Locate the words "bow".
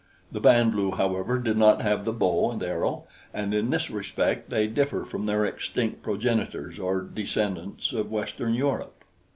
2.11-2.49